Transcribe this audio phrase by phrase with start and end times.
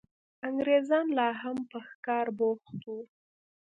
[0.47, 2.99] انګرېزان لا هم په ښکار بوخت وو.